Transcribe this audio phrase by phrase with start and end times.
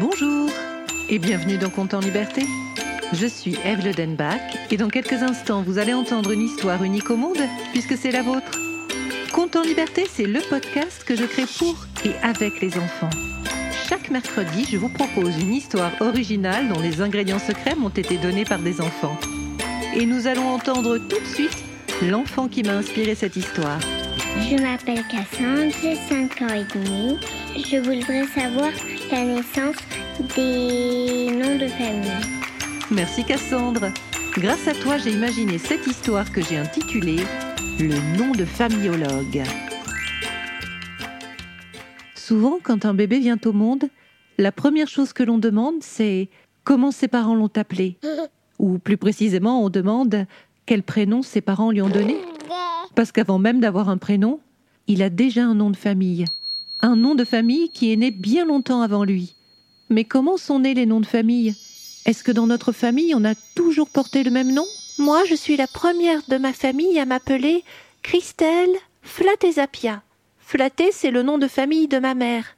[0.00, 0.48] Bonjour
[1.10, 2.46] et bienvenue dans Compte en Liberté.
[3.12, 7.10] Je suis Eve Le Denbach et dans quelques instants vous allez entendre une histoire unique
[7.10, 7.42] au monde
[7.72, 8.58] puisque c'est la vôtre.
[9.34, 11.76] Compte en Liberté, c'est le podcast que je crée pour
[12.06, 13.10] et avec les enfants.
[13.90, 18.46] Chaque mercredi, je vous propose une histoire originale dont les ingrédients secrets m'ont été donnés
[18.46, 19.18] par des enfants.
[19.94, 21.58] Et nous allons entendre tout de suite
[22.08, 23.80] l'enfant qui m'a inspiré cette histoire.
[24.48, 27.18] Je m'appelle Cassandre, j'ai 5 ans et demi.
[27.54, 28.70] Je voudrais savoir
[29.10, 29.76] la naissance
[30.36, 32.10] des noms de famille.
[32.90, 33.92] Merci Cassandre.
[34.36, 37.24] Grâce à toi, j'ai imaginé cette histoire que j'ai intitulée
[37.80, 39.42] Le nom de familologue.
[42.14, 43.86] Souvent, quand un bébé vient au monde,
[44.38, 46.28] la première chose que l'on demande, c'est
[46.62, 47.98] comment ses parents l'ont appelé?
[48.58, 50.26] Ou plus précisément, on demande
[50.66, 52.16] quel prénom ses parents lui ont donné?
[52.94, 54.40] Parce qu'avant même d'avoir un prénom,
[54.86, 56.26] il a déjà un nom de famille.
[56.82, 59.34] Un nom de famille qui est né bien longtemps avant lui.
[59.90, 61.54] Mais comment sont nés les noms de famille?
[62.06, 64.64] Est-ce que dans notre famille, on a toujours porté le même nom?
[64.98, 67.64] Moi, je suis la première de ma famille à m'appeler
[68.02, 70.02] Christelle Flattezapia.
[70.38, 72.56] Flatté, c'est le nom de famille de ma mère.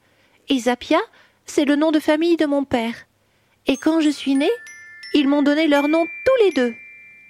[0.48, 1.00] Et Zapia,
[1.44, 2.94] c'est le nom de famille de mon père.
[3.66, 4.50] Et quand je suis née,
[5.14, 6.74] ils m'ont donné leur nom tous les deux.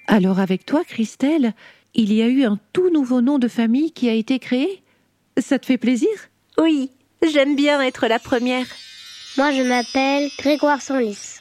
[0.07, 1.53] Alors avec toi, Christelle,
[1.95, 4.83] il y a eu un tout nouveau nom de famille qui a été créé?
[5.37, 6.09] Ça te fait plaisir?
[6.57, 8.65] Oui, j'aime bien être la première.
[9.37, 11.39] Moi, je m'appelle Grégoire Sanlis.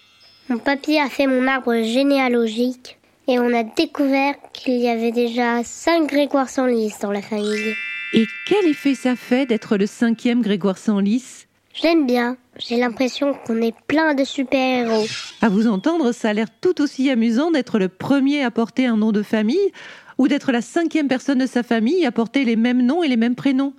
[0.48, 5.62] Mon papy a fait mon arbre généalogique et on a découvert qu'il y avait déjà
[5.64, 7.74] cinq Grégoire Sanlis dans la famille.
[8.14, 12.36] Et quel effet ça fait d'être le cinquième Grégoire Sanlis J'aime bien.
[12.58, 15.06] J'ai l'impression qu'on est plein de super-héros.
[15.40, 18.96] À vous entendre, ça a l'air tout aussi amusant d'être le premier à porter un
[18.96, 19.72] nom de famille
[20.18, 23.16] ou d'être la cinquième personne de sa famille à porter les mêmes noms et les
[23.16, 23.72] mêmes prénoms.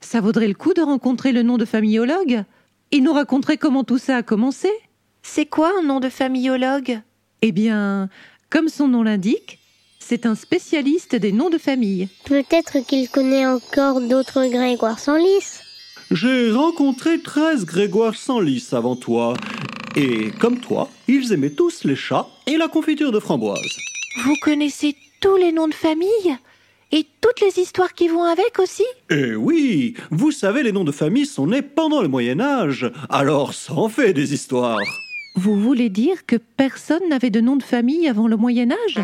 [0.00, 2.44] Ça vaudrait le coup de rencontrer le nom de famillologue
[2.90, 4.68] Il nous raconterait comment tout ça a commencé.
[5.22, 7.00] C'est quoi un nom de famillologue
[7.42, 8.08] Eh bien,
[8.50, 9.58] comme son nom l'indique,
[9.98, 12.08] c'est un spécialiste des noms de famille.
[12.24, 15.60] Peut-être qu'il connaît encore d'autres Grégoire Sanlis.
[16.10, 19.34] J'ai rencontré 13 Grégoire Sanlis avant toi.
[19.96, 23.76] Et comme toi, ils aimaient tous les chats et la confiture de framboise.
[24.24, 26.38] Vous connaissez tous les noms de famille?
[26.90, 30.92] Et toutes les histoires qui vont avec aussi Eh oui, vous savez, les noms de
[30.92, 32.90] famille sont nés pendant le Moyen Âge.
[33.10, 34.80] Alors ça en fait des histoires.
[35.34, 38.98] Vous voulez dire que personne n'avait de nom de famille avant le Moyen Âge?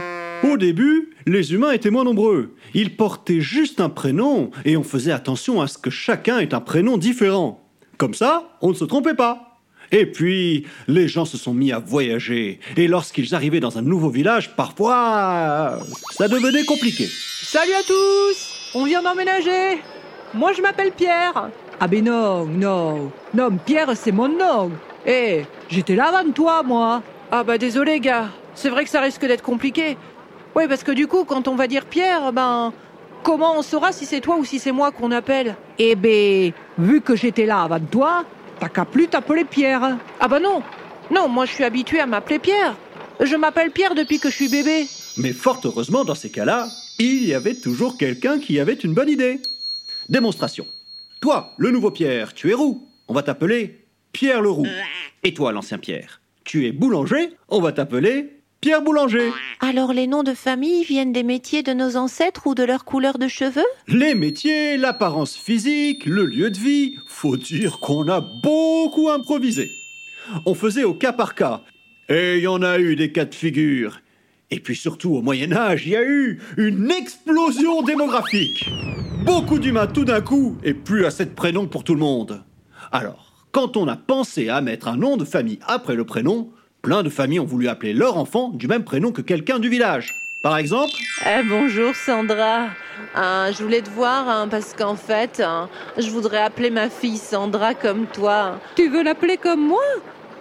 [0.50, 2.55] Au début, les humains étaient moins nombreux.
[2.73, 6.61] Ils portaient juste un prénom et on faisait attention à ce que chacun ait un
[6.61, 7.69] prénom différent.
[7.99, 9.53] Comme ça, on ne se trompait pas.
[9.93, 12.61] Et puis, les gens se sont mis à voyager.
[12.77, 15.78] Et lorsqu'ils arrivaient dans un nouveau village, parfois,
[16.11, 17.09] ça devenait compliqué.
[17.43, 18.73] Salut à tous!
[18.75, 19.81] On vient d'emménager!
[20.33, 21.50] Moi je m'appelle Pierre.
[21.78, 23.12] Ah ben non, non.
[23.34, 24.73] Non, Pierre c'est mon nom.
[25.06, 27.03] Eh, j'étais là avant toi moi.
[27.31, 29.97] Ah bah désolé gars, c'est vrai que ça risque d'être compliqué.
[30.56, 32.73] Ouais parce que du coup quand on va dire Pierre, ben...
[33.23, 35.55] Comment on saura si c'est toi ou si c'est moi qu'on appelle?
[35.78, 38.25] Eh ben, vu que j'étais là avant toi,
[38.60, 39.98] t'as qu'à plus t'appeler Pierre.
[40.20, 40.62] Ah bah non
[41.10, 42.76] Non, moi je suis habitué à m'appeler Pierre.
[43.20, 44.87] Je m'appelle Pierre depuis que je suis bébé.
[45.16, 49.09] Mais fort heureusement, dans ces cas-là, il y avait toujours quelqu'un qui avait une bonne
[49.09, 49.41] idée.
[50.09, 50.66] Démonstration.
[51.20, 52.87] Toi, le nouveau Pierre, tu es roux.
[53.09, 54.66] On va t'appeler Pierre le roux.
[55.22, 57.31] Et toi, l'ancien Pierre, tu es boulanger.
[57.48, 59.31] On va t'appeler Pierre Boulanger.
[59.60, 63.19] Alors les noms de famille viennent des métiers de nos ancêtres ou de leur couleur
[63.19, 63.66] de cheveux?
[63.88, 66.97] Les métiers, l'apparence physique, le lieu de vie,
[67.33, 69.71] dire qu'on a beaucoup improvisé.
[70.47, 71.62] On faisait au cas par cas.
[72.09, 74.01] Et il y en a eu des cas de figure.
[74.51, 78.69] Et puis surtout au Moyen Âge, il y a eu une explosion démographique.
[79.25, 82.43] Beaucoup d'humains tout d'un coup et plus assez de prénoms pour tout le monde.
[82.93, 86.51] Alors, quand on a pensé à mettre un nom de famille après le prénom,
[86.83, 90.12] plein de familles ont voulu appeler leur enfant du même prénom que quelqu'un du village.
[90.44, 90.93] Par exemple,
[91.25, 92.66] Eh, bonjour Sandra.
[93.16, 97.16] Euh, je voulais te voir hein, parce qu'en fait, hein, je voudrais appeler ma fille
[97.16, 98.60] Sandra comme toi.
[98.77, 99.81] Tu veux l'appeler comme moi?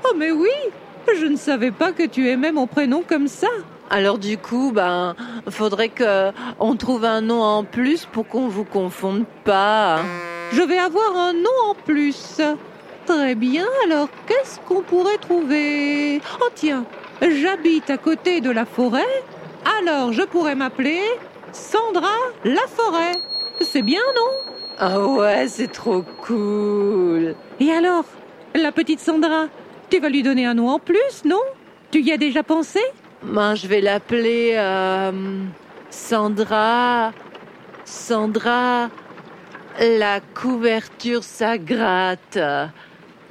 [0.04, 0.50] Oh mais oui
[1.18, 3.48] Je ne savais pas que tu aimais mon prénom comme ça.
[3.90, 5.16] Alors du coup, ben,
[5.50, 10.00] faudrait que on trouve un nom en plus pour qu'on vous confonde pas.
[10.52, 12.42] Je vais avoir un nom en plus.
[13.06, 16.20] Très bien, alors qu'est-ce qu'on pourrait trouver?
[16.42, 16.84] Oh tiens,
[17.22, 19.24] j'habite à côté de la forêt,
[19.80, 21.02] alors je pourrais m'appeler
[21.52, 23.14] Sandra la forêt.
[23.62, 24.54] C'est bien, non?
[24.80, 27.36] Ah ouais, c'est trop cool.
[27.60, 28.06] Et alors,
[28.56, 29.48] la petite Sandra,
[29.90, 31.42] tu vas lui donner un nom en plus, non?
[31.92, 32.80] Tu y as déjà pensé?
[33.22, 35.12] Ben, je vais l'appeler euh,
[35.92, 37.12] Sandra.
[37.86, 38.90] Sandra.
[39.80, 42.40] La couverture, ça gratte.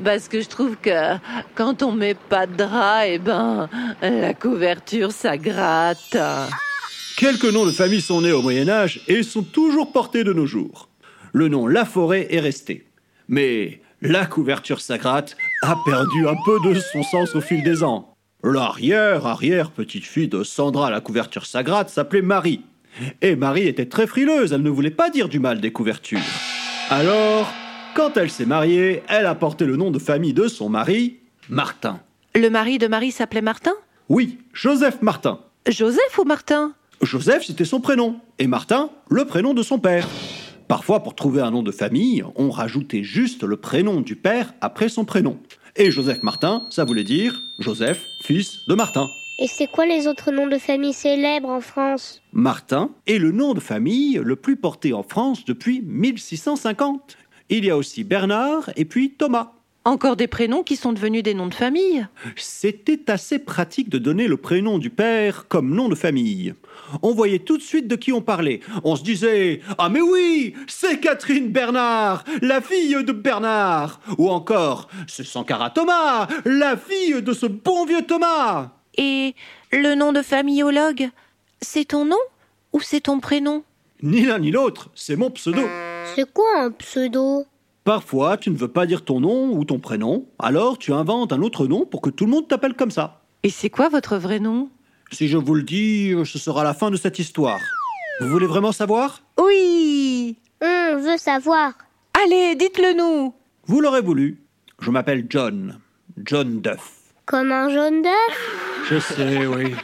[0.05, 1.17] Parce que je trouve que
[1.55, 3.69] quand on met pas de drap, eh ben,
[4.01, 5.37] la couverture, ça.
[7.17, 10.47] Quelques noms de famille sont nés au Moyen Âge et sont toujours portés de nos
[10.47, 10.89] jours.
[11.33, 12.87] Le nom La Forêt est resté.
[13.29, 18.15] Mais la couverture Sagrate a perdu un peu de son sens au fil des ans.
[18.43, 22.63] L'arrière, arrière petite fille de Sandra la couverture Sagrate s'appelait Marie.
[23.21, 26.19] Et Marie était très frileuse, elle ne voulait pas dire du mal des couvertures.
[26.91, 27.53] Alors,
[27.95, 31.19] quand elle s'est mariée, elle a porté le nom de famille de son mari,
[31.49, 32.01] Martin.
[32.35, 33.73] Le mari de Marie s'appelait Martin?
[34.09, 35.41] Oui, Joseph Martin.
[35.69, 36.73] Joseph ou Martin?
[37.03, 40.09] Joseph, c'était son prénom, et Martin, le prénom de son père.
[40.69, 44.89] Parfois, pour trouver un nom de famille, on rajoutait juste le prénom du père après
[44.89, 45.39] son prénom.
[45.77, 49.09] Et Joseph Martin, ça voulait dire Joseph, fils de Martin.
[49.39, 52.23] Et c'est quoi les autres noms de famille célèbres en France?
[52.33, 57.17] Martin est le nom de famille le plus porté en France depuis 1650.
[57.55, 59.53] Il y a aussi Bernard et puis Thomas.
[59.85, 62.07] Encore des prénoms qui sont devenus des noms de famille.
[62.35, 66.55] C'était assez pratique de donner le prénom du père comme nom de famille.
[67.03, 68.61] On voyait tout de suite de qui on parlait.
[68.85, 74.01] On se disait Ah mais oui, c'est Catherine Bernard, la fille de Bernard.
[74.17, 78.71] Ou encore C'est Sankara Thomas, la fille de ce bon vieux Thomas.
[78.97, 79.35] Et
[79.73, 81.11] le nom de familleologue,
[81.61, 82.17] c'est ton nom
[82.73, 83.63] ou c'est ton prénom?
[84.01, 85.69] Ni l'un ni l'autre, c'est mon pseudo.
[86.15, 87.45] C'est quoi un pseudo
[87.85, 91.43] Parfois, tu ne veux pas dire ton nom ou ton prénom, alors tu inventes un
[91.43, 93.23] autre nom pour que tout le monde t'appelle comme ça.
[93.43, 94.69] Et c'est quoi votre vrai nom?
[95.11, 97.59] Si je vous le dis, ce sera la fin de cette histoire.
[98.21, 99.23] Vous voulez vraiment savoir?
[99.41, 101.73] Oui On veut savoir.
[102.25, 103.35] Allez, dites-le nous
[103.67, 104.43] Vous l'aurez voulu.
[104.81, 105.79] Je m'appelle John.
[106.25, 106.93] John Duff.
[107.27, 108.85] Comme un jaune d'œuf?
[108.89, 109.75] Je sais, oui.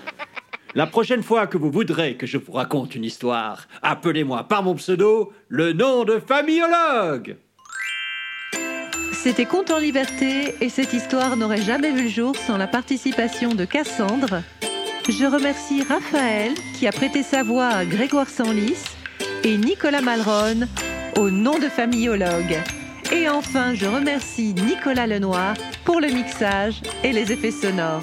[0.75, 4.75] La prochaine fois que vous voudrez que je vous raconte une histoire, appelez-moi par mon
[4.75, 7.37] pseudo le nom de familleologue.
[9.13, 13.55] C'était Conte en liberté et cette histoire n'aurait jamais vu le jour sans la participation
[13.55, 14.43] de Cassandre.
[15.09, 18.85] Je remercie Raphaël qui a prêté sa voix à Grégoire Sanlis
[19.45, 20.69] et Nicolas Malron
[21.17, 22.59] au nom de familleologue.
[23.11, 25.55] Et enfin, je remercie Nicolas Lenoir
[25.85, 28.03] pour le mixage et les effets sonores.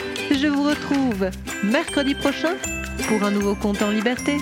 [0.33, 1.29] Je vous retrouve
[1.61, 2.55] mercredi prochain
[3.09, 4.37] pour un nouveau compte en liberté.